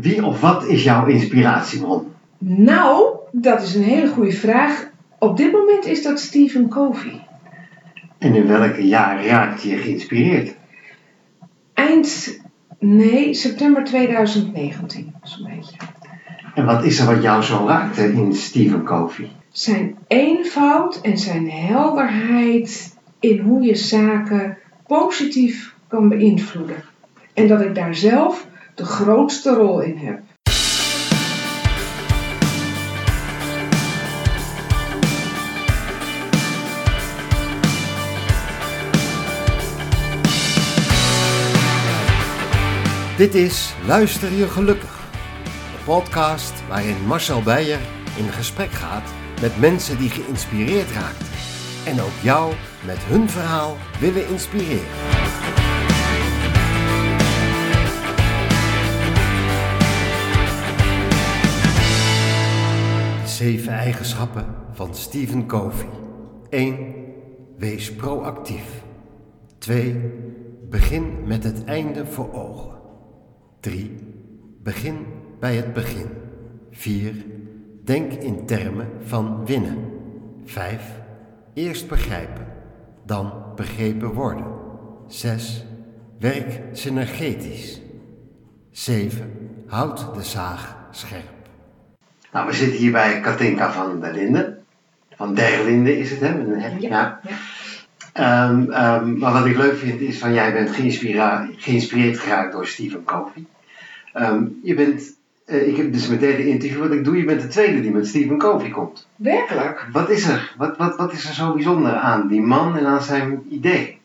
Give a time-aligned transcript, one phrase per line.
[0.00, 2.12] Wie of wat is jouw inspiratiebron?
[2.38, 4.90] Nou, dat is een hele goede vraag.
[5.18, 7.26] Op dit moment is dat Stephen Covey.
[8.18, 10.54] En in welke jaar raakt je geïnspireerd?
[11.74, 12.40] Eind,
[12.78, 15.76] nee, september 2019, zo'n beetje.
[16.54, 19.30] En wat is er wat jou zo raakte in Stephen Covey?
[19.52, 26.84] Zijn eenvoud en zijn helderheid in hoe je zaken positief kan beïnvloeden.
[27.34, 28.46] En dat ik daar zelf
[28.80, 30.22] de grootste rol in heb.
[43.16, 44.98] Dit is Luister je gelukkig.
[45.44, 47.80] Een podcast waarin Marcel Beijer
[48.16, 51.24] in gesprek gaat met mensen die geïnspireerd raakt.
[51.86, 52.52] En ook jou
[52.86, 55.19] met hun verhaal willen inspireren.
[63.40, 65.88] Zeven eigenschappen van Stephen Covey.
[66.48, 66.94] 1.
[67.56, 68.84] Wees proactief.
[69.58, 70.12] 2.
[70.70, 72.78] Begin met het einde voor ogen.
[73.60, 73.96] 3.
[74.62, 75.06] Begin
[75.38, 76.06] bij het begin.
[76.70, 77.14] 4.
[77.84, 79.76] Denk in termen van winnen.
[80.44, 81.00] 5.
[81.54, 82.46] Eerst begrijpen,
[83.06, 84.46] dan begrepen worden.
[85.06, 85.64] 6.
[86.18, 87.80] Werk synergetisch.
[88.70, 89.32] 7.
[89.66, 91.39] Houd de zaag scherp.
[92.32, 94.64] Nou, we zitten hier bij Katinka van der Linden.
[95.14, 96.34] Van der Linden is het, hè?
[96.78, 96.78] Ja.
[96.78, 97.20] ja.
[98.12, 100.70] Ehm, ehm, maar wat ik leuk vind is van jij bent
[101.56, 103.44] geïnspireerd geraakt door Stephen Covey.
[104.12, 105.02] Ehm, je bent,
[105.46, 107.90] uh, ik heb dus meteen de interview wat ik doe, je bent de tweede die
[107.90, 109.06] met Stephen Covey komt.
[109.16, 109.86] Werkelijk?
[109.92, 110.54] Wat is er?
[110.56, 113.98] Wat, wat, wat is er zo bijzonder aan die man en aan zijn idee?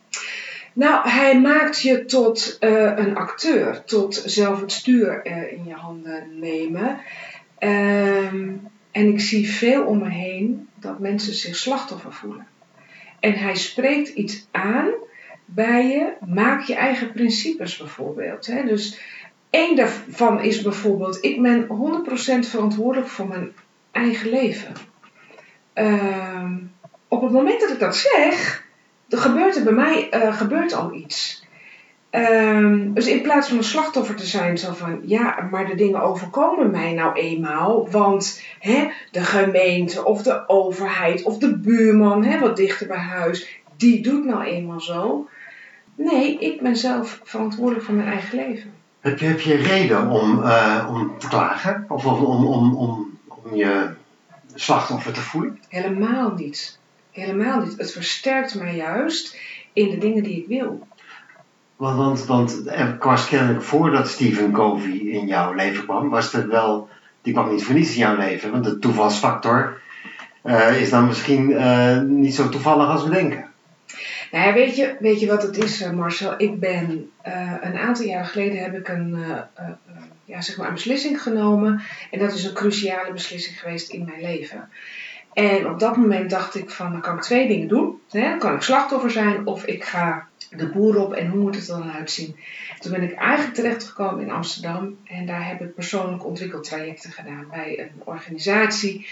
[0.73, 5.73] Nou, hij maakt je tot uh, een acteur, tot zelf het stuur uh, in je
[5.73, 6.99] handen nemen.
[7.65, 12.47] Um, en ik zie veel om me heen dat mensen zich slachtoffer voelen.
[13.19, 14.89] En hij spreekt iets aan
[15.45, 16.13] bij je.
[16.25, 18.45] Maak je eigen principes bijvoorbeeld.
[18.45, 18.63] Hè?
[18.63, 18.99] Dus
[19.49, 23.53] één daarvan is bijvoorbeeld: ik ben 100% verantwoordelijk voor mijn
[23.91, 24.73] eigen leven.
[25.75, 26.51] Uh,
[27.07, 28.63] op het moment dat ik dat zeg,
[29.09, 31.44] er gebeurt er bij mij uh, gebeurt al iets.
[32.15, 36.01] Um, dus in plaats van een slachtoffer te zijn, zo van ja, maar de dingen
[36.01, 42.39] overkomen mij nou eenmaal, want hè, de gemeente of de overheid of de buurman, hè,
[42.39, 45.29] wat dichter bij huis, die doet nou eenmaal zo.
[45.95, 48.73] Nee, ik ben zelf verantwoordelijk voor mijn eigen leven.
[48.99, 53.17] Heb je, heb je reden om, uh, om te klagen of om, om, om, om,
[53.27, 53.89] om je
[54.53, 55.59] slachtoffer te voelen?
[55.69, 56.79] Helemaal niet.
[57.11, 57.77] Helemaal niet.
[57.77, 59.37] Het versterkt mij juist
[59.73, 60.87] in de dingen die ik wil.
[61.75, 66.47] Want, want, want er was kennelijk voordat Stephen Covey in jouw leven kwam, was er
[66.47, 66.89] wel,
[67.21, 68.51] die kwam niet voor niets in jouw leven.
[68.51, 69.81] Want de toevalsfactor
[70.43, 73.45] uh, is dan misschien uh, niet zo toevallig als we denken.
[74.31, 76.33] Nou weet je, weet je wat het is, Marcel?
[76.37, 77.11] Ik ben
[77.61, 79.17] een aantal jaren geleden heb ik een,
[80.25, 81.81] ja, zeg maar een beslissing genomen.
[82.11, 84.69] En dat is een cruciale beslissing geweest in mijn leven.
[85.35, 87.99] En op dat moment dacht ik van, dan kan ik twee dingen doen.
[88.11, 91.67] Dan kan ik slachtoffer zijn of ik ga de boer op en hoe moet het
[91.67, 92.35] er dan uitzien.
[92.79, 97.79] Toen ben ik eigenlijk terechtgekomen in Amsterdam en daar heb ik persoonlijk ontwikkeltrajecten gedaan bij
[97.79, 99.07] een organisatie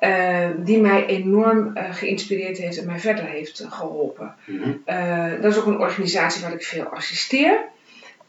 [0.00, 4.34] uh, die mij enorm uh, geïnspireerd heeft en mij verder heeft geholpen.
[4.46, 4.82] Mm-hmm.
[4.86, 7.58] uh, dat is ook een organisatie waar ik veel assisteer.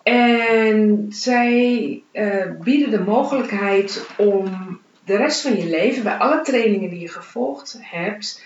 [0.04, 2.02] En zij
[2.64, 7.78] bieden de mogelijkheid om de rest van je leven, bij alle trainingen die je gevolgd
[7.82, 8.44] hebt,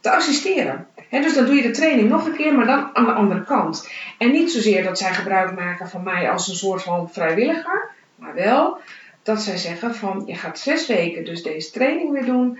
[0.00, 0.86] te assisteren.
[1.10, 3.90] Dus dan doe je de training nog een keer, maar dan aan de andere kant.
[4.18, 8.34] En niet zozeer dat zij gebruik maken van mij als een soort van vrijwilliger, maar
[8.34, 8.78] wel
[9.22, 12.58] dat zij zeggen van je gaat zes weken dus deze training weer doen.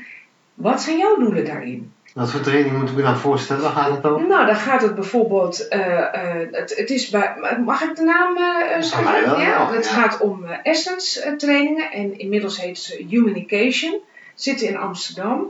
[0.54, 1.92] Wat zijn jouw doelen daarin?
[2.16, 3.62] Wat voor training moeten we dan voorstellen?
[3.62, 4.26] Waar gaat het over?
[4.26, 6.08] Nou, dan gaat het bijvoorbeeld, uh, uh,
[6.50, 9.24] het, het, is bij, mag ik de naam uh, zeggen?
[9.24, 9.90] Wel, ja, het ja.
[9.90, 14.00] gaat om Essence trainingen en inmiddels heet ze Humaниcation.
[14.34, 15.46] Zitten in Amsterdam.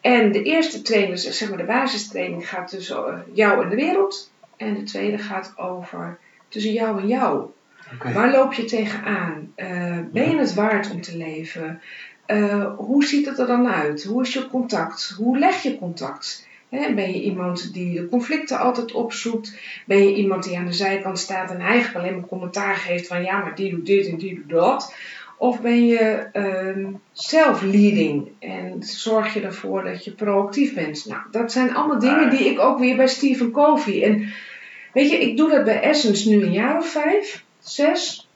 [0.00, 4.30] En de eerste training, zeg maar de basistraining, gaat tussen jou en de wereld.
[4.56, 6.18] En de tweede gaat over
[6.48, 7.44] tussen jou en jou.
[7.94, 8.12] Okay.
[8.12, 9.52] Waar loop je tegenaan?
[10.12, 11.80] Ben je het waard om te leven?
[12.26, 14.04] Uh, hoe ziet het er dan uit?
[14.04, 15.14] Hoe is je contact?
[15.18, 16.46] Hoe leg je contact?
[16.68, 19.58] Ben je iemand die de conflicten altijd opzoekt?
[19.86, 23.22] Ben je iemand die aan de zijkant staat en eigenlijk alleen maar commentaar geeft van
[23.22, 24.94] ja, maar die doet dit en die doet dat?
[25.36, 31.06] Of ben je um, self-leading en zorg je ervoor dat je proactief bent?
[31.08, 34.02] Nou, dat zijn allemaal dingen die ik ook weer bij Stephen Covey.
[34.02, 34.32] En
[34.92, 38.28] weet je, ik doe dat bij Essence nu een jaar of vijf, zes.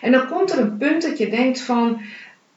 [0.00, 2.00] En dan komt er een punt dat je denkt van,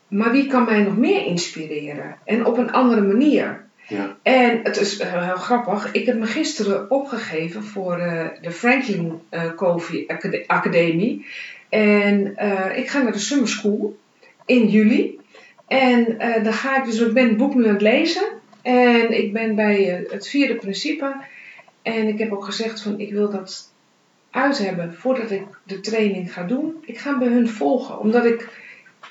[0.08, 2.18] maar wie kan mij nog meer inspireren?
[2.24, 3.66] En op een andere manier.
[3.88, 4.18] Ja.
[4.24, 5.92] En het is eh, heel grappig.
[5.92, 11.26] Ik heb me gisteren opgegeven voor eh, de Franklin eh Covey Acad- Academie.
[11.70, 12.26] En
[12.76, 13.98] ik ga naar de Summer School
[14.46, 15.20] in juli.
[15.68, 18.24] En dan ga ik dus, ik ben het boek nu aan het lezen.
[18.62, 21.16] En ik ben bij het vierde principe.
[21.82, 23.72] En ik heb ook gezegd van ik wil dat
[24.32, 26.76] uit hebben voordat ik de training ga doen.
[26.86, 28.00] Ik ga bij hun volgen.
[28.00, 28.50] Omdat ik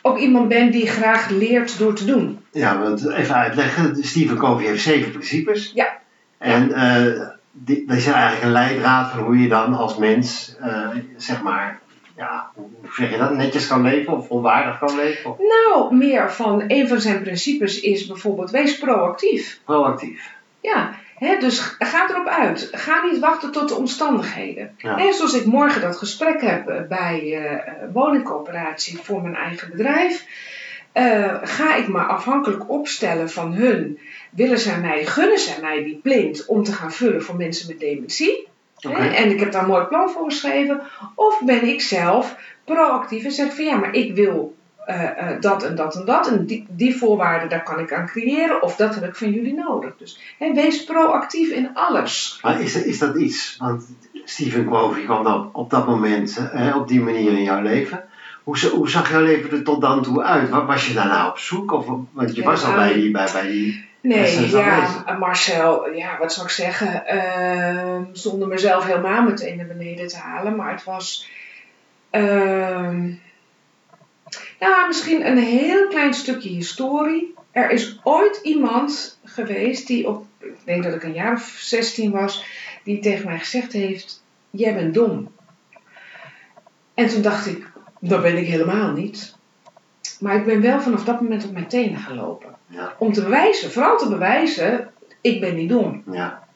[0.07, 2.41] ook iemand ben die graag leert door te doen.
[2.53, 4.05] Ja, want even uitleggen.
[4.05, 5.73] Stephen Covey heeft zeven principes.
[5.75, 5.99] Ja.
[6.39, 10.89] En eh die, die zijn eigenlijk een leidraad van hoe je dan als mens, eh,
[11.17, 11.81] zeg maar,
[12.17, 15.31] ja, hoe hoe zeg je dat, netjes kan leven of volwaardig kan leven?
[15.31, 19.61] Of Nou, meer van een van zijn principes is bijvoorbeeld wees proactief.
[19.65, 20.31] proactief.
[20.61, 22.69] Ja, dus ga erop uit.
[22.73, 24.75] Ga niet wachten tot de omstandigheden.
[24.79, 25.13] Ja.
[25.13, 30.25] Zoals ik morgen dat gesprek heb eh, bij eh, woningcoöperatie voor mijn eigen bedrijf.
[30.93, 33.99] eh, ga ik me afhankelijk opstellen van hun.
[34.31, 37.81] Willen zij mij, gunnen zij mij die plint om te gaan vullen voor mensen met
[37.81, 38.49] dementie?
[39.15, 40.81] En ik heb daar een mooi plan voor geschreven.
[41.15, 44.56] Of ben ik zelf proactief en zeg van ja, maar ik wil
[44.87, 46.29] eh, eh, dat en dat en dat.
[46.29, 48.63] En die, die voorwaarden, daar kan ik aan creëren.
[48.63, 49.93] Of dat heb ik van jullie nodig.
[49.99, 52.39] Dus hè, wees proactief in alles.
[52.43, 53.85] Maar is, is dat iets, want
[54.25, 58.05] Stephen Covey kwam dan op dat moment, eh, op die manier in jouw leven.
[58.45, 60.49] Hoe, hoe zag jouw leven er tot dan toe uit?
[60.49, 61.73] Wa- Was je daarna op zoek?
[61.73, 65.19] Of, want je Ja, was al nou, bij die, bij, bij die Nee, ja, eh,
[65.19, 67.07] Marcel, ja, wat zou ik zeggen?
[67.07, 70.57] Ehm, zonder mezelf helemaal meteen naar beneden te halen.
[70.57, 71.29] Maar het was.
[72.11, 73.11] ehm
[74.61, 77.35] nou, misschien een heel klein stukje historie.
[77.51, 80.27] Er is ooit iemand geweest die op.
[80.39, 82.45] Ik denk dat ik een jaar of 16 was.
[82.85, 85.35] Die tegen mij gezegd heeft: Jij bent dom.
[86.95, 87.71] En toen dacht ik:
[88.01, 89.37] Dat ben ik helemaal niet.
[90.21, 92.55] Maar ik ben wel vanaf dat moment op mijn tenen gaan lopen.
[92.67, 92.95] Ja.
[92.99, 96.03] Om te bewijzen, vooral te bewijzen, ik ben niet dom.
[96.11, 96.49] Ja,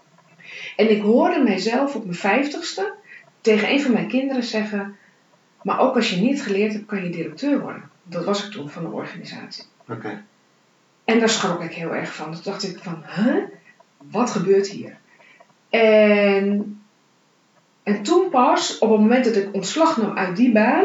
[0.76, 2.94] En ik hoorde mijzelf op mijn vijftigste
[3.40, 4.96] tegen een van mijn kinderen zeggen:
[5.62, 7.89] Maar ook als je niet geleerd hebt, kan je directeur worden.
[8.10, 9.64] Dat was ik toen van een organisatie.
[9.88, 10.22] oké.
[11.04, 12.32] En daar schrok ik heel erg van.
[12.32, 13.44] Toen dacht ik van, huh?
[13.96, 14.96] Wat gebeurt hier?
[15.70, 16.80] En,
[17.82, 20.84] en toen pas, op het moment dat ik ontslag nam uit die baan,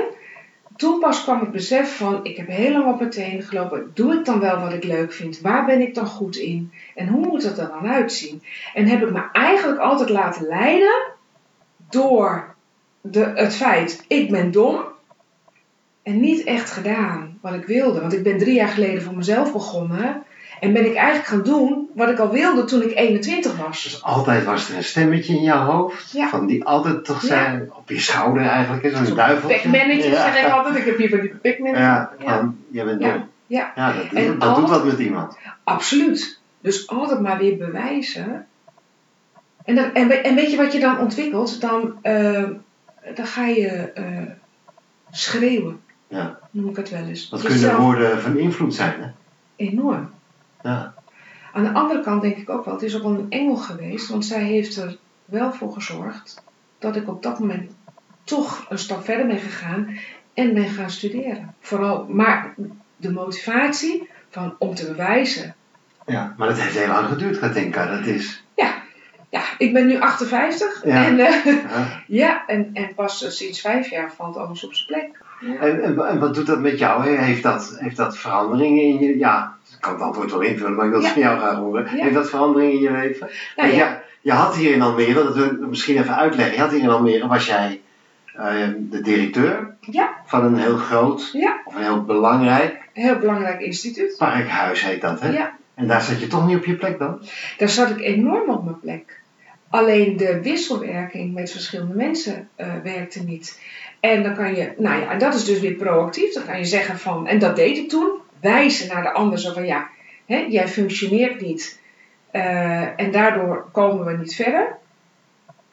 [0.75, 3.92] toen pas kwam het besef van, ik heb heel lang op gelopen.
[3.94, 5.42] Doe ik dan wel wat ik leuk vind?
[5.42, 6.71] Waar ben ik dan goed in?
[6.95, 8.44] En hoe moet het er dan uitzien?
[8.74, 11.12] En heb ik me eigenlijk altijd laten leiden
[11.89, 12.56] door
[13.01, 14.83] de, het feit, ik ben dom.
[16.06, 18.00] En niet echt gedaan wat ik wilde.
[18.02, 20.24] Want ik ben drie jaar geleden voor mezelf begonnen.
[20.60, 23.84] En ben ik eigenlijk gaan doen wat ik al wilde toen ik 21 was.
[23.84, 26.30] Dus altijd was er een stemmetje in jouw hoofd, Ja.
[26.30, 27.28] van die altijd toch Ja.
[27.28, 29.57] zijn, op je schouder eigenlijk, is zo'n duiveltje.
[29.62, 30.34] Pac-mannetje ja.
[30.34, 30.75] zeg ik altijd.
[30.75, 31.72] Ik heb hier van die Pac-man.
[31.72, 32.38] Ja, Ja.
[32.38, 33.12] van, je bent Ja.
[33.13, 33.28] dom.
[33.48, 33.72] Ja.
[33.75, 35.38] Dat, doet- En dat doet wat met iemand.
[35.63, 36.40] Absoluut.
[36.62, 38.46] Dus altijd maar weer bewijzen.
[39.66, 41.62] En, dan, en, en weet je wat je dan ontwikkelt?
[41.62, 42.44] Dan, eh,
[43.16, 44.04] dan ga je eh,
[45.12, 45.80] schreeuwen.
[46.16, 46.40] Ja.
[46.52, 47.30] Noem ik het wel eens.
[47.30, 49.08] Dat Jezelf kunnen woorden van invloed zijn, hè?
[49.56, 50.10] Enorm.
[50.64, 50.94] Ja.
[51.54, 54.08] Aan de andere kant denk ik ook wel, het is ook wel een engel geweest,
[54.10, 56.44] want zij heeft er wel voor gezorgd
[56.80, 57.72] dat ik op dat moment
[58.24, 59.98] toch een stap verder ben gegaan
[60.34, 61.54] en ben gaan studeren.
[61.60, 62.54] Vooral, maar
[62.96, 65.56] de motivatie van om te bewijzen.
[66.06, 66.34] ja.
[66.38, 67.98] Maar dat heeft heel lang geduurd, Katinka.
[67.98, 68.44] Dat is...
[69.30, 71.06] Ja, ik ben nu 58 Ja.
[71.06, 72.04] en, eh, Ja.
[72.22, 75.24] ja, en, en pas eh, sinds vijf jaar valt alles op zijn plek.
[75.39, 75.56] Ja.
[75.59, 77.07] En, en, en wat doet dat met jou?
[77.07, 79.18] Heeft dat, heeft dat veranderingen in je...
[79.18, 81.13] Ja, ik kan het antwoord wel invullen, maar ik wil het Ja.
[81.13, 81.87] van jou graag horen.
[81.87, 83.30] Heeft dat veranderingen in je leven?
[83.56, 86.56] Nou ja, je had hier in Almere, dat wil ik misschien even uitleggen.
[86.56, 87.81] Je had hier in Almere, was jij
[88.33, 90.09] eh, de directeur Ja.
[90.25, 91.61] van een heel groot, Ja.
[91.65, 94.15] of een heel belangrijk heel belangrijk instituut.
[94.18, 95.30] parkhuis heet dat, hè?
[95.30, 95.56] Ja.
[95.73, 97.21] En daar zat je toch niet op je plek dan?
[97.57, 99.19] Daar zat ik enorm op mijn plek.
[99.69, 103.59] Alleen de wisselwerking met verschillende mensen eh, werkte niet.
[104.12, 106.33] En dan kan je, nou ja, en dat is dus weer proactief.
[106.33, 108.09] Dan kan je zeggen van, en dat deed ik toen,
[108.42, 109.88] wijzen naar de ander zo van ja,
[110.26, 111.80] hè, jij functioneert niet.
[112.31, 114.78] eh, en daardoor komen we niet verder.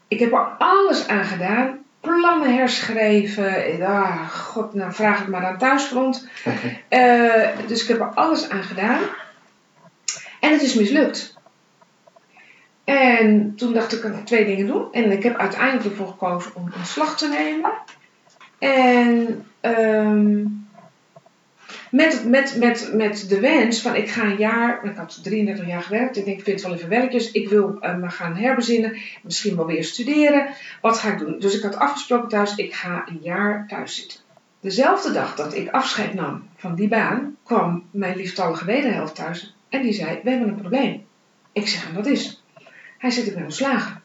[0.08, 1.78] Ik heb er alles aan gedaan.
[2.00, 3.82] Plannen herschreven.
[3.82, 6.28] Ah, god, nou vraag het maar aan thuisfront.
[6.88, 9.00] Eh, dus ik heb er alles aan gedaan.
[10.40, 11.36] En het is mislukt.
[12.84, 14.92] En toen dacht ik, ik kan twee dingen doen.
[14.92, 17.70] En ik heb uiteindelijk ervoor gekozen om ontslag te nemen.
[18.62, 20.44] En ehm,
[21.90, 25.82] met, met, met, met de wens van ik ga een jaar, ik had 33 jaar
[25.82, 28.96] gewerkt, ik denk ik vind het wel even werkjes, ik wil eh, me gaan herbezinnen,
[29.22, 30.46] misschien wel weer studeren.
[30.80, 31.38] Wat ga ik doen?
[31.38, 34.18] Dus ik had afgesproken thuis, ik ga een jaar thuis zitten.
[34.60, 39.82] Dezelfde dag dat ik afscheid nam van die baan, kwam mijn lieftallige wederhelft thuis en
[39.82, 41.04] die zei: We hebben een probleem.
[41.52, 42.42] Ik zeg: En wat is?
[42.98, 44.02] Hij zit ik ben ontslagen.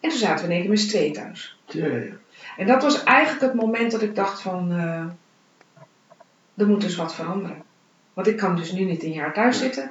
[0.00, 1.58] En toen zaten we in één keer met tweeën thuis.
[1.64, 2.12] Tjee.
[2.56, 5.04] En dat was eigenlijk het moment dat ik dacht: van, eh,
[6.56, 7.62] Er moet dus wat veranderen.
[8.14, 9.90] Want ik kan dus nu niet een jaar thuis zitten.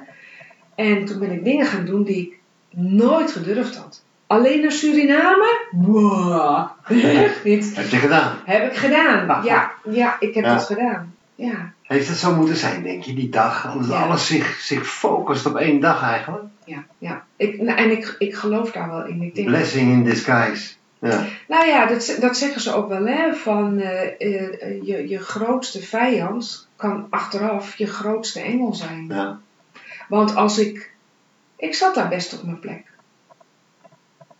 [0.74, 2.38] En toen ben ik dingen gaan doen die ik
[2.80, 4.02] nooit gedurfd had.
[4.26, 5.66] Alleen naar Suriname?
[5.70, 7.76] Wow, echt niet.
[7.76, 8.36] Heb je gedaan?
[8.44, 9.26] Heb ik gedaan.
[9.26, 10.54] Wacht, Ja, ja, ik heb Ja.
[10.54, 11.14] dat gedaan.
[11.34, 13.74] Ja, Heeft het zo moeten zijn, denk je, die dag?
[13.74, 14.02] Omdat Ja.
[14.02, 16.44] alles zich, zich focust op één dag eigenlijk?
[16.64, 17.24] ja, ja.
[17.36, 19.22] Ik, nou, en ik, ik geloof daar wel in.
[19.22, 20.74] Ik denk, Blessing in disguise.
[20.98, 21.24] Ja.
[21.48, 23.34] nou ja, dat, dat zeggen ze ook wel, hè.
[23.34, 29.06] Van eh, eh, je, je grootste vijand kan achteraf je grootste engel zijn.
[29.08, 29.38] ja.
[30.08, 30.94] Want als ik...
[31.56, 32.84] Ik zat daar best op mijn plek.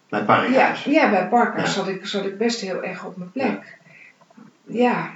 [0.08, 0.84] Bij Ja, Parikhuis.
[0.84, 1.66] ja bij Parker Ja.
[1.66, 3.78] zat, ik, zat ik best heel erg op mijn plek.
[4.64, 5.10] Ja.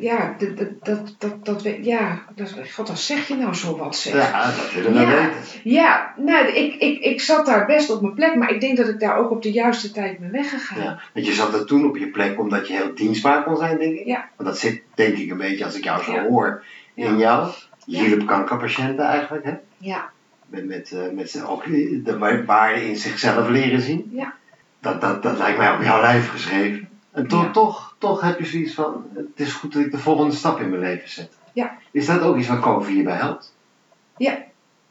[0.00, 4.14] Ja, dat, dat, dat, dat, ja, dat, god, dan zeg je nou zo wat zeg.
[4.14, 5.06] Ja, dat willen we Ja.
[5.06, 5.30] weten.
[5.64, 8.88] Ja, nou, ik, ik, ik zat daar best op mijn plek, maar ik denk dat
[8.88, 10.82] ik daar ook op de juiste tijd ben weggegaan.
[10.82, 11.00] Ja.
[11.14, 13.98] Want je zat er toen op je plek omdat je heel dienstbaar kon zijn, denk
[13.98, 14.06] ik.
[14.06, 14.28] Ja.
[14.36, 16.22] Want dat zit, denk ik, een beetje als ik jou zo Ja.
[16.22, 16.64] hoor
[16.94, 17.48] in jou.
[17.84, 19.52] Je hielp kankerpatiënten eigenlijk, hè?
[19.78, 20.10] Ja,
[20.46, 21.64] Met, met, eh, met z'n- ook
[22.04, 24.10] de wa- waarde in zichzelf leren zien.
[24.12, 24.34] Ja.
[24.80, 26.88] Dat, dat, dat lijkt mij op jouw lijf geschreven.
[27.12, 27.50] En toch, Ja.
[27.50, 30.70] toch, toch heb je zoiets van, het is goed dat ik de volgende stap in
[30.70, 31.32] mijn leven zet.
[31.52, 31.76] Ja.
[31.90, 33.54] Is dat ook iets wat COVID hierbij helpt?
[34.16, 34.38] Ja.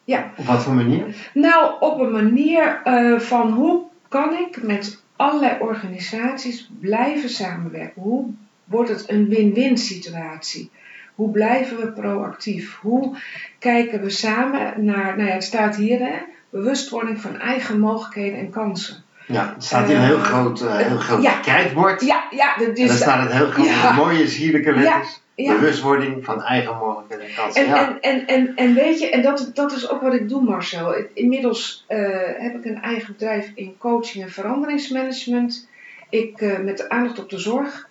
[0.04, 0.32] Ja.
[0.38, 1.30] Op wat voor manier?
[1.34, 8.02] Nou, op een manier eh, van hoe kan ik met allerlei organisaties blijven samenwerken?
[8.02, 8.26] Hoe
[8.64, 10.72] wordt het een win-win situatie?
[11.16, 12.78] Hoe blijven we proactief?
[12.78, 13.18] Hoe
[13.60, 16.16] kijken we samen naar, nou ja, het staat hier, hè,
[16.50, 19.04] bewustwording van eigen mogelijkheden en kansen.
[19.32, 21.40] Ja, het staat hier een heel Eh, groot, eh, heel groot ja.
[21.40, 22.02] krijtbord.
[22.02, 22.88] Ja, ja, En is.
[22.88, 23.92] daar staat het heel groot, Ja.
[23.92, 25.22] mooie sierlijke letters.
[25.36, 25.54] ja.
[25.54, 27.62] Bewustwording van eigen mogelijkheden en kansen.
[27.62, 27.88] En, ja.
[27.88, 30.96] en, en, en, en weet je, en dat, dat is ook wat ik doe, Marcel.
[31.14, 32.00] Inmiddels eh,
[32.38, 35.68] heb ik een eigen bedrijf in coaching en veranderingsmanagement.
[36.10, 37.88] Ik, eh, met de aandacht op de zorg.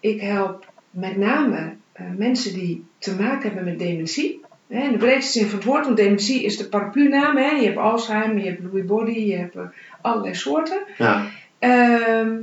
[0.00, 4.41] Ik help met name eh, mensen die te maken hebben met dementie.
[4.72, 7.36] In de breedste zin van het woord, want dementie is de paraplu-naam.
[7.36, 7.50] Hè.
[7.50, 9.62] Je hebt Alzheimer, je hebt Lewy body, je hebt eh,
[10.00, 10.82] allerlei soorten.
[10.98, 11.26] ja.
[11.58, 12.36] Ehm,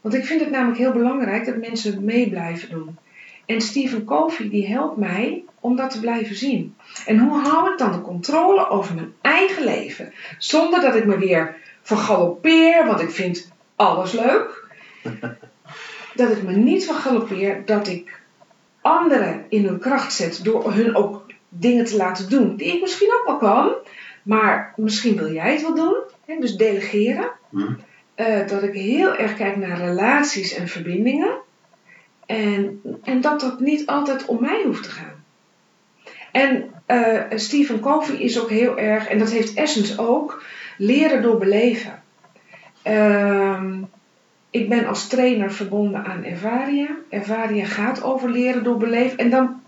[0.00, 2.96] want ik vind het namelijk heel belangrijk dat mensen mee blijven doen.
[3.46, 6.74] En Stephen Covey die helpt mij om dat te blijven zien.
[7.06, 10.12] En hoe hou ik dan de controle over mijn eigen leven?
[10.38, 14.66] Zonder dat ik me weer vergalopeer, want ik vind alles leuk.
[16.14, 18.20] Dat ik me niet vergalopeer, dat ik
[18.80, 21.21] anderen in hun kracht zet door hun ook
[21.54, 23.72] dingen te laten doen die ik misschien ook wel kan.
[24.22, 25.96] Maar misschien wil jij het wel doen.
[26.26, 26.36] Hè?
[26.40, 27.30] Dus delegeren.
[27.50, 27.72] Hm.
[28.14, 31.38] Eh, dat ik heel erg kijk naar relaties en verbindingen.
[32.26, 35.24] En, en dat dat niet altijd om mij hoeft te gaan.
[36.32, 40.42] En eh, Stephen Covey is ook heel erg, en dat heeft Essence ook,
[40.76, 42.02] leren door beleven.
[42.82, 43.82] Ehm,
[44.50, 46.88] ik ben als trainer verbonden aan Ervaria.
[47.08, 49.18] Ervaria gaat over leren door beleven.
[49.18, 49.61] En dan,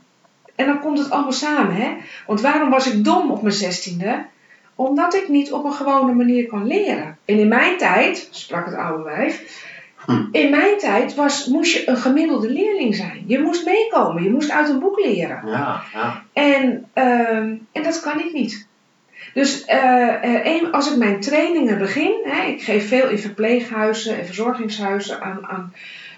[0.54, 1.74] en dan komt het allemaal samen.
[1.74, 1.96] Hè?
[2.26, 4.24] Want waarom was ik dom op mijn zestiende?
[4.74, 7.18] Omdat ik niet op een gewone manier kan leren.
[7.24, 9.62] En in mijn tijd, sprak het oude wijf,
[10.32, 13.24] in mijn tijd was, moest je een gemiddelde leerling zijn.
[13.26, 15.40] Je moest meekomen, je moest uit een boek leren.
[15.46, 16.22] Ja, ja.
[16.32, 18.66] En, ehm, en dat kan ik niet.
[19.34, 24.26] Dus eh, eh, als ik mijn trainingen begin, hè, ik geef veel in verpleeghuizen en
[24.26, 25.72] verzorgingshuizen aan, aan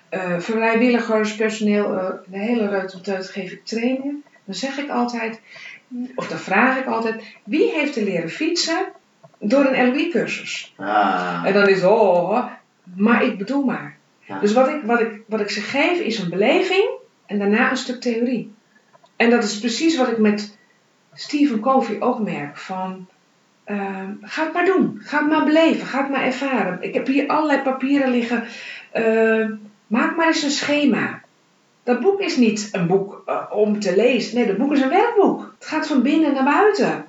[0.09, 4.25] eh, vrijwilligers, personeel, eh, de hele reutelteut geef ik trainingen.
[4.45, 5.41] Dan zeg ik altijd,
[6.15, 8.87] of dan vraag ik altijd, wie heeft er leren fietsen
[9.39, 10.75] door een LOE-cursus?
[10.79, 11.45] Ja.
[11.45, 12.47] En dan is het, oh,
[12.95, 13.97] maar ik bedoel maar.
[14.21, 14.39] Ja.
[14.39, 16.89] Dus wat ik, wat, ik, wat ik ze geef is een beleving
[17.27, 18.55] en daarna een stuk theorie.
[19.17, 20.59] En dat is precies wat ik met
[21.15, 22.57] Stephen Covey ook merk.
[22.57, 23.09] Van,
[23.65, 25.01] ehm, ga het maar doen.
[25.03, 25.87] Ga het maar beleven.
[25.87, 26.83] Ga het maar ervaren.
[26.83, 28.45] Ik heb hier allerlei papieren liggen.
[28.93, 29.53] Ehm,
[29.87, 31.21] maak maar eens een schema.
[31.83, 34.37] Dat boek is niet een boek eh, om te lezen.
[34.37, 35.55] Nee, dat boek is een werkboek.
[35.59, 37.05] Het gaat van binnen naar buiten.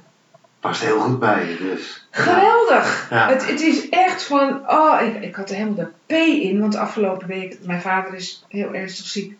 [0.60, 2.08] Past heel goed bij je dus.
[2.12, 3.08] Geweldig!
[3.10, 3.30] Ja.
[3.30, 6.72] Het, het is echt van, oh, ik, ik had er helemaal de P in, want
[6.72, 9.38] de afgelopen week, mijn vader is heel ernstig ziek.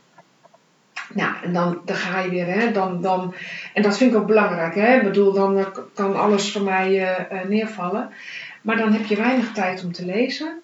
[1.14, 3.34] Nou, en dan, dan ga je weer, hè, dan, dan,
[3.74, 4.96] en dat vind ik ook belangrijk, hè.
[4.96, 8.10] Ik bedoel, dan kan alles voor mij eh, eh, neervallen.
[8.62, 10.60] Maar dan heb je weinig tijd om te lezen.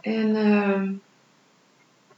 [0.00, 0.92] En ehm,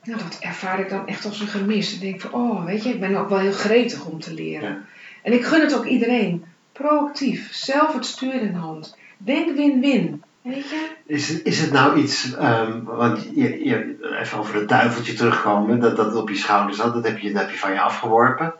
[0.06, 1.94] nou, dat ervaar ik dan echt als een gemis.
[1.94, 4.68] Ik denk van, oh, weet je, ik ben ook wel heel gretig om te leren.
[4.70, 4.78] Ja.
[5.22, 6.44] En ik gun het ook iedereen.
[6.72, 8.96] Proactief, zelf het stuur in hand.
[9.16, 10.22] Denk win-win.
[10.42, 10.90] Weet je?
[11.06, 15.80] Is, het- is het nou iets, ehm, want je, je, even over het duiveltje terugkomen,
[15.80, 18.54] dat dat op je schouders zat, dat heb je, dat heb je van je afgeworpen.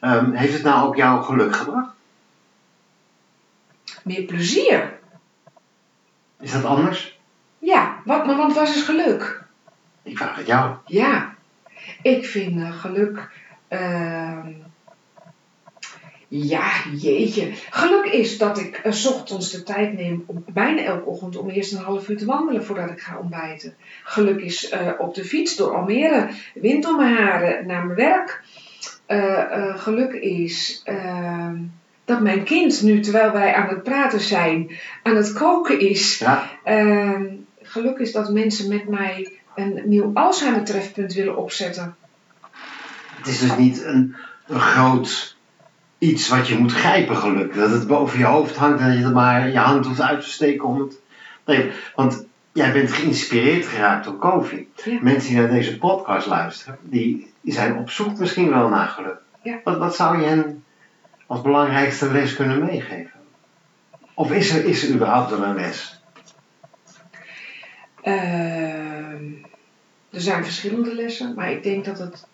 [0.00, 1.92] Ehm, heeft het nou ook jouw geluk gebracht?
[4.04, 4.98] Meer plezier.
[6.40, 7.18] Is dat anders?
[7.58, 9.42] Ja, wat, maar want wat is geluk?
[10.02, 10.74] Ik vraag het jou.
[10.86, 11.34] Ja,
[12.02, 13.28] ik vind eh, geluk.
[13.68, 14.48] ehm,
[16.28, 17.50] ja, jeetje.
[17.70, 21.48] Geluk is dat ik eh, 's ochtends de tijd neem, om, bijna elke ochtend, om
[21.50, 23.74] eerst een half uur te wandelen voordat ik ga ontbijten.
[24.04, 28.42] Geluk is eh, op de fiets door Almere, wind om mijn haren, naar mijn werk.
[29.76, 31.56] Geluk is ehm,
[32.04, 34.70] dat mijn kind nu, terwijl wij aan het praten zijn,
[35.02, 36.18] aan het koken is.
[36.18, 37.24] Ja, Ehm,
[37.62, 41.96] geluk is dat mensen met mij een nieuw Alzheimer-trefpunt willen opzetten.
[43.16, 44.16] het is dus niet een,
[44.46, 45.36] een groot
[45.98, 47.54] iets wat je moet grijpen, geluk.
[47.54, 50.20] Dat het boven je hoofd hangt en dat je er maar je hand hoeft uit
[50.20, 51.00] te steken om het.
[51.44, 54.48] Nee, want jij bent geïnspireerd geraakt door.
[54.84, 54.98] Ja.
[55.00, 59.20] Mensen die naar deze podcast luisteren, die, die zijn op zoek misschien wel naar geluk.
[59.42, 59.60] Ja.
[59.64, 60.64] Wat, wat zou je hen
[61.26, 63.20] als belangrijkste les kunnen meegeven?
[64.14, 65.99] Of is er, is er überhaupt wel een les?
[68.02, 69.24] Ehm,
[70.10, 72.26] er zijn verschillende lessen, maar ik denk dat het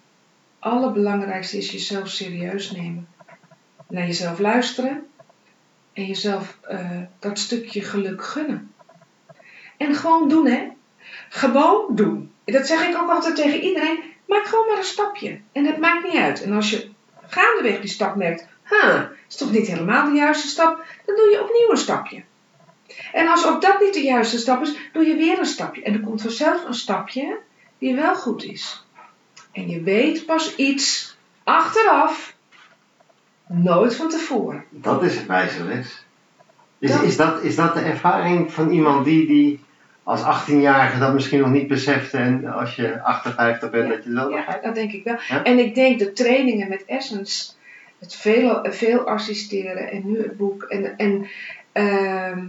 [0.59, 3.09] allerbelangrijkste is jezelf serieus nemen.
[3.89, 5.07] Naar jezelf luisteren
[5.93, 8.75] en jezelf eh, dat stukje geluk gunnen.
[9.77, 10.69] En gewoon doen, hè?
[11.29, 12.33] Gewoon doen.
[12.45, 14.03] Dat zeg ik ook altijd tegen iedereen.
[14.27, 15.41] Maak gewoon maar een stapje.
[15.53, 16.43] En het maakt niet uit.
[16.43, 16.89] En als je
[17.27, 21.43] gaandeweg die stap merkt, huh, is toch niet helemaal de juiste stap, dan doe je
[21.43, 22.23] opnieuw een stapje.
[23.13, 25.83] En als ook dat niet de juiste stap is, doe je weer een stapje.
[25.83, 27.39] En er komt vanzelf een stapje
[27.79, 28.85] die wel goed is.
[29.53, 32.35] En je weet pas iets achteraf,
[33.47, 34.65] nooit van tevoren.
[34.71, 36.05] Dat is het wijze les.
[36.79, 39.61] Is, Dat- is, dat, is dat de ervaring van iemand die, die
[40.03, 44.29] als 18-jarige dat misschien nog niet besefte en als je 58 bent dat je dat
[44.29, 45.17] wel Ja, dat denk ik wel.
[45.29, 45.45] Ja?
[45.45, 47.53] En ik denk de trainingen met Essence,
[47.99, 50.63] het veel, veel assisteren en nu het boek.
[50.63, 51.27] En, en
[51.73, 52.47] ehm,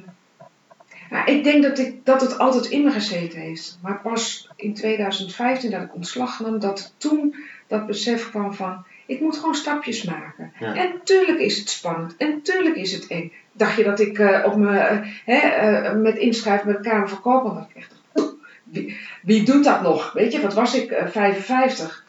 [1.09, 3.79] nou, ik denk dat, ik, dat het altijd in me gezeten heeft.
[3.81, 7.35] Maar pas in 2015 dat ik ontslag nam, dat toen
[7.67, 10.51] dat besef kwam van, ik moet gewoon stapjes maken.
[10.59, 10.75] Ja.
[10.75, 12.15] En tuurlijk is het spannend.
[12.17, 13.31] En tuurlijk is het eng.
[13.51, 17.21] Dacht je dat ik eh, op me, eh, hè, eh, met inschrijven met Kamer van
[17.21, 20.13] Koopman, dat ik echt dacht, wie, wie doet dat nog?
[20.13, 20.91] Weet je, wat was ik?
[20.91, 22.05] eh, 55.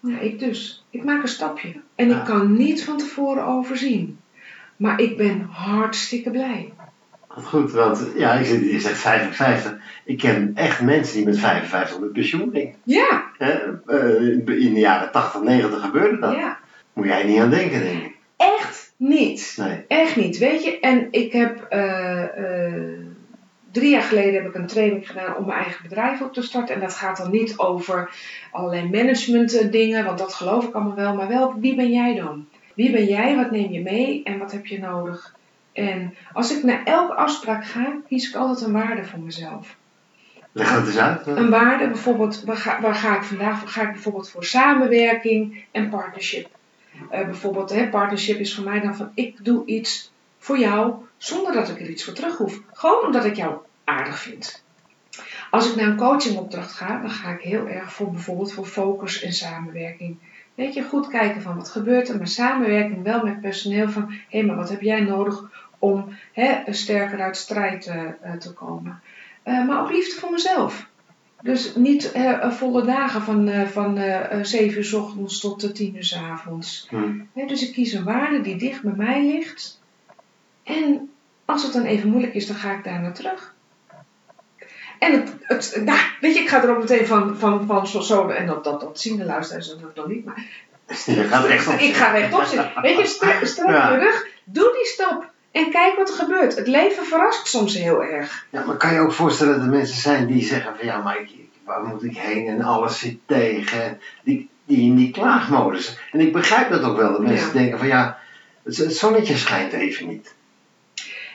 [0.00, 0.84] Ja, ik dus.
[0.90, 1.80] Ik maak een stapje.
[1.94, 2.18] En Ja.
[2.18, 4.18] ik kan niet van tevoren overzien.
[4.76, 6.72] Maar ik ben hartstikke blij.
[7.34, 9.76] Wat Goed, want ja, zegt- je zegt 55.
[10.04, 12.74] Ik ken echt mensen die met 55 met pensioen gingen.
[12.82, 13.24] Ja?
[13.38, 13.56] Eh,
[14.46, 16.32] in de jaren 80, 90 gebeurde dat.
[16.34, 16.58] ja.
[16.92, 18.16] Moet jij niet aan denken, denk ik.
[18.36, 19.54] Echt niet.
[19.56, 19.84] Nee.
[19.88, 20.80] Echt niet, weet je.
[20.80, 22.22] En ik heb eh,
[22.66, 22.98] eh,
[23.70, 26.74] drie jaar geleden heb ik een training gedaan om mijn eigen bedrijf op te starten.
[26.74, 28.10] En dat gaat dan niet over
[28.50, 31.14] allerlei management dingen, want dat geloof ik allemaal wel.
[31.14, 32.46] Maar wel, wie ben jij dan?
[32.74, 33.36] Wie ben jij?
[33.36, 34.22] Wat neem je mee?
[34.24, 35.34] En wat heb je nodig?
[35.80, 39.76] En als ik naar elke afspraak ga, kies ik altijd een waarde voor mezelf.
[40.52, 41.26] Leg dat eens uit.
[41.26, 43.72] Een waarde, bijvoorbeeld, waar ga, waar ga ik vandaag?
[43.72, 46.48] Ga ik bijvoorbeeld voor samenwerking en partnership.
[47.10, 51.52] Eh, bijvoorbeeld, hè, partnership is voor mij dan van ik doe iets voor jou zonder
[51.52, 52.60] dat ik er iets voor terug hoef.
[52.72, 54.62] Gewoon omdat ik jou aardig vind.
[55.50, 59.22] Als ik naar een coachingopdracht ga, dan ga ik heel erg voor bijvoorbeeld voor focus
[59.22, 60.16] en samenwerking.
[60.54, 64.16] Weet je, goed kijken van wat gebeurt er, maar samenwerking wel met personeel van hé,
[64.28, 69.00] hey, maar wat heb jij nodig om hè, sterker uit strijd eh, eh, te komen.
[69.42, 70.88] Eh, maar ook liefde voor mezelf.
[71.42, 72.12] Dus niet
[72.50, 76.16] volle dagen van, van eh, eh, 7 uur s ochtends tot eh, 10 uur s
[76.16, 76.86] avonds.
[76.88, 77.20] Hm.
[77.32, 79.80] Hè, dus ik kies een waarde die dicht bij mij ligt.
[80.62, 81.10] En
[81.44, 83.54] als het dan even moeilijk is, dan ga ik daar naar terug.
[84.98, 88.00] En het, het nou, weet je, ik ga er ook meteen van, van, van zo,
[88.00, 90.46] zo en dat, dat, dat zien de luisteraars nog nog niet, maar
[91.06, 92.72] Je gaat rechtop ik ga rechtop zitten.
[92.82, 93.06] Weet je,
[93.46, 96.56] strek, je rug, doe die stap en kijk wat er gebeurt.
[96.56, 98.46] Het leven verrast soms heel erg.
[98.50, 101.20] Ja, maar kan je ook voorstellen dat er mensen zijn die zeggen van ja, maar
[101.20, 101.28] ik,
[101.64, 103.98] waar moet ik heen en alles zit tegen.
[104.22, 105.98] Die, die in die klaagmodus.
[106.12, 107.52] En ik begrijp dat ook wel, dat mensen Ja.
[107.52, 108.18] denken van ja,
[108.62, 110.34] het, het zonnetje schijnt even niet.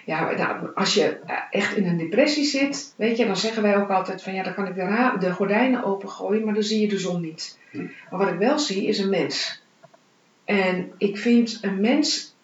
[0.05, 3.77] Ja, nou, als je eh, echt in een depressie zit, weet je, dan zeggen wij
[3.77, 6.87] ook altijd van ja, dan kan ik de, de gordijnen opengooien, maar dan zie je
[6.87, 7.57] de zon niet.
[7.71, 7.77] Hm.
[8.09, 9.61] Maar wat ik wel zie is een mens.
[10.43, 12.34] En ik vind een mens,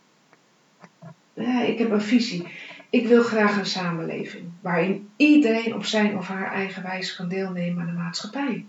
[1.41, 2.47] ja, ik heb een visie.
[2.89, 7.81] Ik wil graag een samenleving waarin iedereen op zijn of haar eigen wijze kan deelnemen
[7.81, 8.65] aan de maatschappij.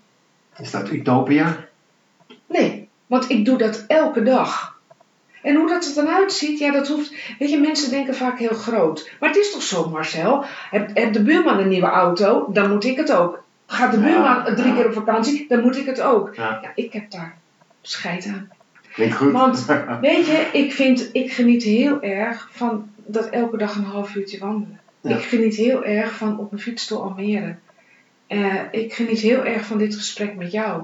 [0.59, 1.65] Is dat utopia?
[2.47, 4.81] Nee, want ik doe dat elke dag.
[5.43, 7.15] En hoe dat er dan uitziet, ja, dat hoeft.
[7.39, 9.11] Weet je, mensen denken vaak heel groot.
[9.21, 10.45] Maar het is toch zo, Marcel?
[10.71, 13.45] Heb, heb de buurman een nieuwe auto, dan moet ik het ook.
[13.67, 14.75] Gaat de Ja, buurman drie ja.
[14.75, 16.35] keer op vakantie, dan moet ik het ook.
[16.35, 16.59] Ja.
[16.63, 17.37] Ja, ik heb daar
[17.81, 18.51] scheid aan.
[18.93, 19.33] Klinkt goed.
[19.33, 19.67] Want,
[20.01, 24.39] weet je, ik, vind, ik geniet heel erg van dat elke dag een half uurtje
[24.39, 24.81] wandelen.
[25.01, 25.17] Ja.
[25.17, 27.55] Ik geniet heel erg van op mijn fiets door Almere.
[28.27, 30.83] Eh, ik geniet heel erg van dit gesprek met jou.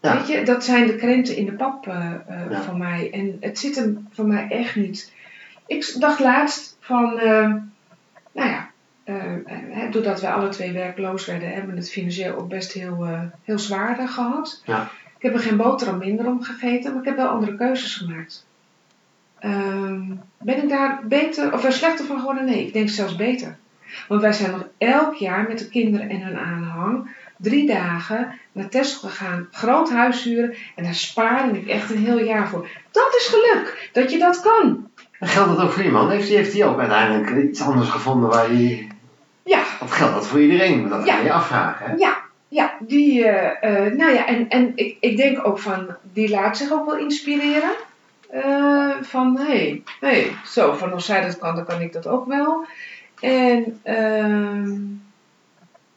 [0.00, 0.16] Ja.
[0.16, 2.62] Weet je, dat zijn de krenten in de pap eh, eh, Ja.
[2.62, 3.10] van mij.
[3.12, 5.12] En het zit hem voor mij echt niet.
[5.66, 7.54] Ik dacht laatst van, eh,
[8.32, 8.70] nou ja,
[9.04, 13.04] eh, eh, doordat wij alle twee werkloos werden, hebben we het financieel ook best heel,
[13.04, 14.62] eh, heel zwaar eh, gehad.
[14.66, 14.90] Ja.
[15.20, 18.46] Ik heb er geen boterham minder om gegeten, maar ik heb wel andere keuzes gemaakt.
[19.38, 20.00] Ehm,
[20.38, 22.44] ben ik daar beter of er slechter van geworden?
[22.44, 23.56] Nee, ik denk zelfs beter.
[24.08, 28.68] Want wij zijn nog elk jaar met de kinderen en hun aanhang drie dagen naar
[28.68, 32.68] Texel gegaan, groot huis huren en daar spaarde ik echt een heel jaar voor.
[32.90, 34.88] Dat is geluk, dat je dat kan.
[35.18, 36.10] En geldt dat ook voor iemand?
[36.10, 38.88] Heeft hij heeft die ook uiteindelijk iets anders gevonden waar hij...
[39.44, 41.14] Ja, Dat geldt dat voor iedereen, dat Ja.
[41.16, 41.86] ga je afvragen.
[41.90, 41.94] Hè?
[41.96, 42.16] ja,
[42.50, 46.56] ja, die, eh, eh, nou ja, en, en ik, ik denk ook van, die laat
[46.56, 47.72] zich ook wel inspireren.
[48.30, 52.26] Eh, van, hé, hey, zo, van als zij dat kan, dan kan ik dat ook
[52.26, 52.66] wel.
[53.20, 54.78] En, ehm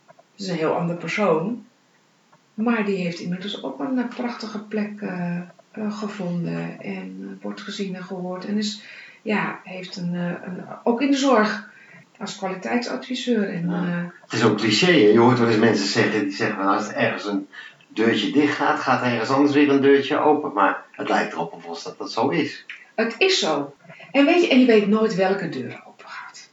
[0.07, 1.65] het is een heel ander persoon.
[2.53, 5.03] Maar die heeft inmiddels ook een prachtige plek
[5.89, 6.81] gevonden.
[6.81, 8.45] En wordt gezien en gehoord.
[8.45, 8.83] En is,
[9.21, 11.72] ja, heeft een, een, ook in de zorg
[12.23, 13.49] als kwaliteitsadviseur.
[13.49, 13.75] En, Ja.
[13.83, 14.85] eh, Het is ook cliché.
[14.91, 14.91] hè.
[15.11, 17.47] Je hoort wel eens mensen zeggen, die zeggen van als er ergens een
[17.87, 20.53] deurtje dicht gaat, gaat er ergens anders weer een deurtje open.
[20.53, 22.65] Maar het lijkt erop of dat dat zo is.
[22.95, 23.73] Het is zo.
[24.11, 26.49] En weet je, en je weet nooit welke deur open gaat.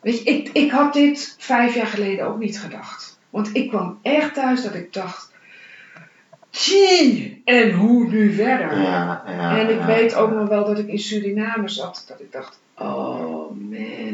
[0.00, 3.18] Weet je, ik, ik had dit vijf jaar geleden ook niet gedacht.
[3.30, 5.32] Want ik kwam echt thuis dat ik dacht,
[6.50, 8.80] zie, en hoe nu verder?
[8.82, 9.86] Ja, ja, en ik ja.
[9.86, 13.23] weet ook nog wel dat ik in Suriname zat, dat ik dacht, oh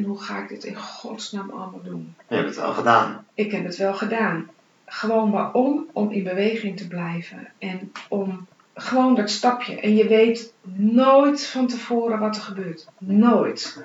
[0.01, 2.15] man, hoe ga ik dit in godsnaam allemaal doen?
[2.29, 3.27] Je hebt het wel gedaan.
[3.35, 4.49] Ik heb het wel gedaan.
[4.87, 5.87] Gewoon waarom?
[5.93, 7.49] Om in beweging te blijven.
[7.59, 9.81] En om gewoon dat stapje.
[9.81, 12.87] En je weet nooit van tevoren wat er gebeurt.
[12.99, 13.85] Nooit.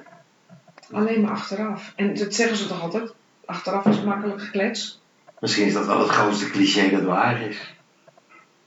[0.92, 1.94] Alleen maar achteraf.
[1.96, 3.14] En dat zeggen ze toch altijd?
[3.46, 5.02] Achteraf is makkelijk geklets.
[5.40, 7.74] Misschien is dat wel het grootste cliché dat waar is.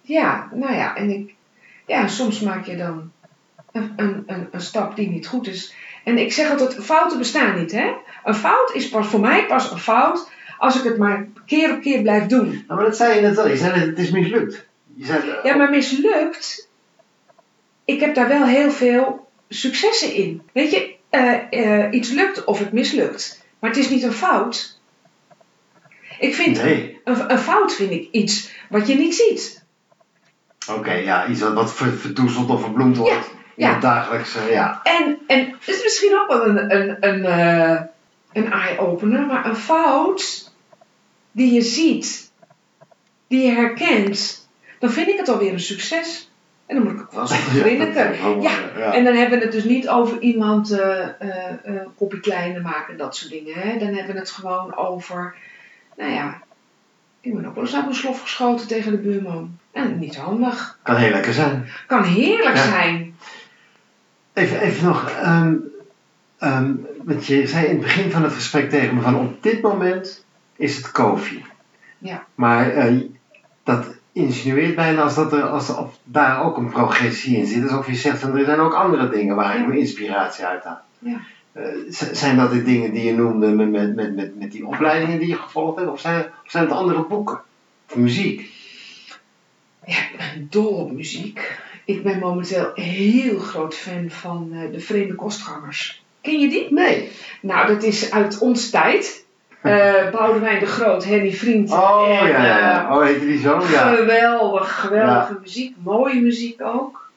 [0.00, 0.96] Ja, nou ja.
[0.96, 1.34] En ik,
[1.86, 3.12] ja, soms maak je dan
[3.72, 5.74] een, een, een, een stap die niet goed is.
[6.04, 7.92] En ik zeg altijd, fouten bestaan niet, hè?
[8.24, 11.80] Een fout is pas voor mij pas een fout als ik het maar keer op
[11.80, 12.48] keer blijf doen.
[12.48, 13.48] Nou, maar dat zei je net wel.
[13.48, 14.66] Je zei het is mislukt.
[14.96, 16.68] Je zei, eh, Ja, maar mislukt.
[17.84, 20.42] Ik heb daar wel heel veel successen in.
[20.52, 21.34] Weet je, eh,
[21.84, 23.44] eh, iets lukt of het mislukt.
[23.58, 24.80] Maar het is niet een fout.
[26.18, 27.00] Ik vind, Nee.
[27.04, 29.64] een, een fout vind ik iets wat je niet ziet.
[30.70, 33.12] Oké, ja, iets wat, wat ver- verdoezeld of verbloemd wordt.
[33.12, 33.72] Ja, ja.
[33.72, 34.80] het dagelijkse, ja.
[34.82, 37.80] En, en het is misschien ook wel een, een, een, eh,
[38.32, 40.52] een eye-opener, maar een fout
[41.32, 42.30] die je ziet,
[43.26, 46.30] die je herkent, dan vind ik het alweer een succes.
[46.66, 48.40] En dan moet ik ook wel eens even grinniken.
[48.40, 48.92] Ja, ja.
[48.94, 52.96] En dan hebben we het dus niet over iemand eh eh, eh, kopje kleiner maken,
[52.96, 53.54] dat soort dingen.
[53.54, 53.78] Hè?
[53.78, 55.34] Dan hebben we het gewoon over,
[55.96, 56.42] nou ja,
[57.20, 59.58] ik ben ook wel eens op een slof geschoten tegen de buurman.
[59.72, 60.78] En niet handig.
[60.82, 61.68] Kan heel lekker zijn.
[61.86, 62.62] Kan heerlijk Ja.
[62.62, 63.07] zijn.
[64.38, 65.54] Even, even nog, ehm,
[66.38, 66.72] ehm,
[67.04, 70.24] want je zei in het begin van het gesprek tegen me van op dit moment
[70.56, 71.44] is het koffie.
[71.98, 72.24] Ja.
[72.34, 73.00] Maar eh,
[73.62, 77.62] dat insinueert bijna als dat er als, of daar ook een progressie in zit.
[77.62, 79.66] Alsof je zegt van er zijn ook andere dingen waar ik Ja.
[79.66, 80.80] mijn inspiratie uit haal.
[80.98, 81.20] Ja.
[81.52, 81.64] Eh,
[82.12, 85.28] zijn dat de dingen die je noemde met, met, met, met, met die opleidingen die
[85.28, 85.90] je gevolgd hebt?
[85.90, 87.40] Of zijn, of zijn het andere boeken?
[87.88, 88.50] Of muziek?
[89.86, 91.57] Ja, ik ben dol op muziek.
[91.88, 96.04] Ik ben momenteel heel groot fan van eh, de Vreemde Kostgangers.
[96.20, 96.72] Ken je die?
[96.72, 97.10] Nee.
[97.40, 99.06] Nou, dat is uit ons tijd.
[99.62, 101.70] Eh Boudewijn de Groot, Henny Vriend.
[101.70, 103.60] Oh en, ja, ja, eh, Oh, heette die zo?
[103.70, 103.94] Ja.
[103.94, 105.74] Geweldig, geweldige muziek.
[105.84, 107.10] Mooie muziek ook.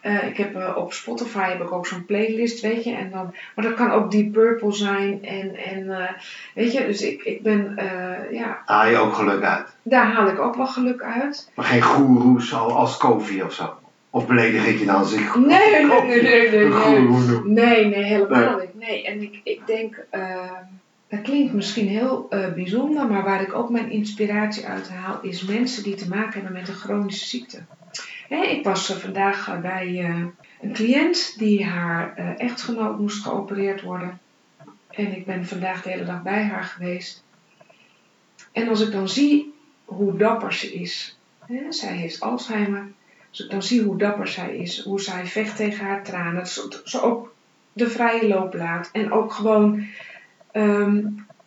[0.00, 2.94] Eh, ik heb eh, op Spotify heb ik ook zo'n playlist, weet je.
[2.94, 5.24] En dan, maar dat kan ook Deep Purple zijn.
[5.24, 6.08] En, en eh,
[6.54, 9.66] weet je, dus ik, ik ben, eh, ja, Haal je ook geluk uit.
[9.82, 11.50] daar haal ik ook wel geluk uit.
[11.54, 13.74] Maar geen goeroes al- als Kofi of zo.
[14.16, 16.50] Of beledig ik je dan als ik Nee, nee, nee, nee,
[17.44, 18.04] nee, nee.
[18.04, 18.74] helemaal niet.
[18.74, 20.50] Nee, en ik, ik denk, eh,
[21.08, 25.42] dat klinkt misschien heel eh, bijzonder, maar waar ik ook mijn inspiratie uit haal, is
[25.44, 27.64] mensen die te maken hebben met een chronische ziekte.
[28.28, 30.04] Ik was eh, vandaag bij
[30.60, 34.18] een cliënt die haar echtgenoot moest geopereerd worden.
[34.90, 37.24] En ik ben vandaag de hele dag bij haar geweest.
[38.52, 42.86] En als ik dan zie hoe dapper ze is, hè, zij heeft Alzheimer,
[43.36, 46.80] Als ik dan zie hoe dapper zij is, hoe zij vecht tegen haar tranen, dat
[46.84, 47.32] ze, ook
[47.72, 48.88] de vrije loop laat.
[48.92, 49.86] En ook gewoon,
[50.52, 51.00] ehm,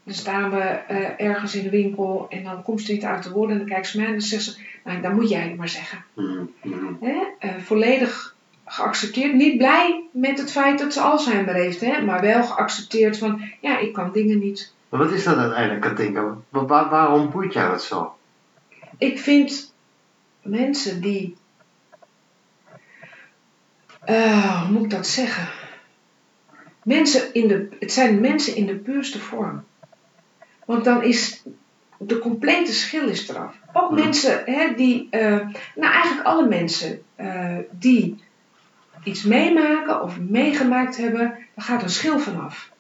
[0.03, 3.31] dan staan we eh, ergens in de winkel en dan komt ze niet uit de
[3.31, 5.57] woorden en dan kijkt ze mij en dan zegt ze, nou dan moet jij het
[5.57, 6.03] maar zeggen.
[6.13, 6.97] Mm, mm.
[7.01, 7.17] Hè?
[7.39, 12.01] Eh, volledig geaccepteerd, niet blij met het feit dat ze Alzheimer heeft, hè?
[12.01, 14.73] maar wel geaccepteerd van, ja, ik kan dingen niet.
[14.89, 16.37] Maar wat is dat uiteindelijk, Katinka?
[16.49, 18.13] Wa- wa- waarom boeit jou dat zo?
[18.97, 19.73] Ik vind
[20.41, 21.35] mensen die.
[24.09, 25.47] Eh, hoe moet ik dat zeggen?
[26.83, 29.63] Mensen in de, het zijn mensen in de puurste vorm.
[30.65, 31.43] Want dan is
[31.97, 33.55] de complete schil is eraf.
[33.73, 38.23] Ook mensen hè, die, eh, nou eigenlijk alle mensen eh, die
[39.03, 42.71] iets meemaken of meegemaakt hebben, daar gaat een schil vanaf.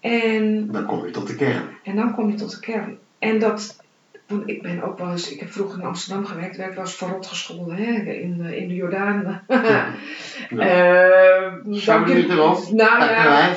[0.00, 1.68] En Dan kom je tot de kern.
[1.82, 2.98] en dan kom je tot de kern.
[3.18, 3.76] En dat,
[4.26, 6.94] want ik ben ook wel eens, ik heb vroeger in Amsterdam gewerkt, werd wel eens
[6.94, 9.40] verrot gescholden hè, in, de- in de Jordaan.
[10.50, 12.70] Eh, Zo dank je- niet erop.
[12.72, 13.48] Nou ja,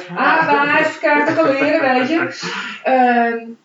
[1.51, 3.55] leren, weet je.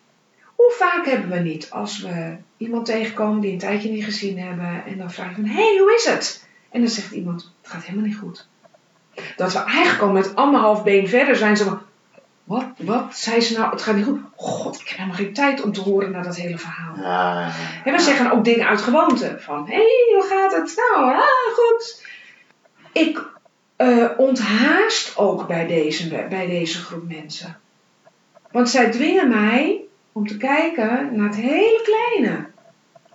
[0.55, 4.83] Hoe vaak hebben we niet als we iemand tegenkomen die een tijdje niet gezien hebben
[4.85, 6.47] en dan vraag je van, hé, hey, hoe is het?
[6.71, 8.47] En dan zegt iemand, het gaat helemaal niet goed.
[9.35, 11.81] Dat we eigenlijk al met anderhalf been verder zijn, van,
[12.45, 14.21] wat, wat, zei ze nou, het gaat niet goed.
[14.35, 16.95] God, ik heb helemaal geen tijd om te horen naar dat hele verhaal.
[16.97, 17.51] Ja,
[17.85, 19.35] ja, we zeggen ook dingen uit gewoonte.
[19.39, 20.73] Van, hé, hey, hoe gaat het?
[20.75, 22.05] Nou, ah, goed.
[22.91, 23.23] Ik
[23.75, 27.59] eh, onthaast ook bij deze, bij deze groep mensen.
[28.51, 29.81] Want zij dwingen mij
[30.11, 32.45] om te kijken naar het hele kleine.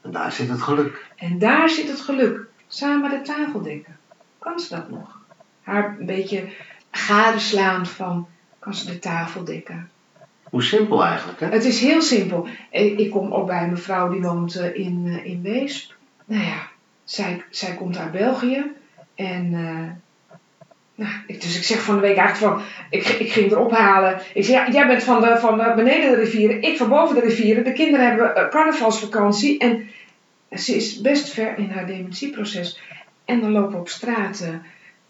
[0.03, 1.07] En daar zit het geluk.
[1.17, 2.41] En daar zit het geluk.
[2.67, 3.99] Samen de tafel dekken.
[4.39, 5.19] Kan ze dat nog?
[5.63, 6.49] Haar een beetje
[6.91, 8.29] gadeslaan van,
[8.61, 9.91] kan ze de tafel dekken?
[10.43, 11.49] Hoe simpel eigenlijk, hè?
[11.49, 12.49] Het is heel simpel.
[12.71, 15.95] Eh, Ik kom ook bij een mevrouw die woont eh, in, eh, in Weesp.
[16.25, 16.69] Nou ja,
[17.05, 18.65] zij, zij komt uit België.
[19.15, 19.51] En
[20.95, 24.21] nou, ik, dus ik zeg van de week eigenlijk van, ik, ik ging erop halen.
[24.35, 27.15] Ik zeg, ja, jij bent van, de, van de beneden de rivieren, ik van boven
[27.15, 27.65] de rivieren.
[27.65, 29.59] De kinderen hebben carnavalsvakantie.
[29.59, 29.89] En
[30.51, 32.81] ze is best ver in haar dementieproces.
[33.25, 34.49] En dan lopen we op straat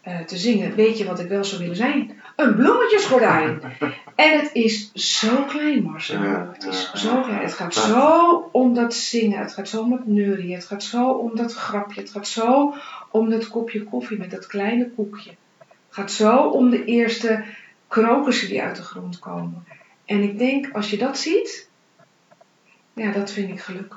[0.01, 0.75] eh, te zingen.
[0.75, 2.21] Weet je wat ik wel zou willen zijn?
[2.37, 3.61] Een bloemetjesgordijn.
[4.15, 6.23] En het is zo klein, Marcel.
[6.53, 7.43] Het is zo klein.
[7.43, 9.39] Het gaat zo om dat zingen.
[9.39, 10.55] Het gaat zo om het neurien.
[10.55, 12.01] Het gaat zo om dat grapje.
[12.01, 12.75] Het gaat zo
[13.11, 15.31] om dat kopje koffie met dat kleine koekje.
[15.59, 17.45] Het gaat zo om de eerste
[17.89, 19.65] krokussen die uit de grond komen.
[20.05, 21.69] En ik denk, als je dat ziet,
[22.95, 23.95] ja, dat vind ik geluk.